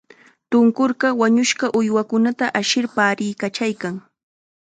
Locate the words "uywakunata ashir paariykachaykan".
1.79-3.95